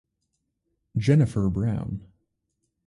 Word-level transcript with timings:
Jennifer 0.97 1.47
Brown. 1.47 2.01